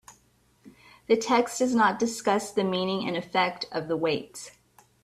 [1.05, 4.49] The text does not discuss the meaning and effect of the weights.